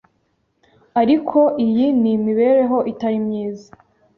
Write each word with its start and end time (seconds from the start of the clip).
Ariko 1.01 1.39
iyi 1.65 1.87
ni 2.01 2.09
imibereho 2.15 2.77
itari 2.91 3.19
myiza. 3.27 3.67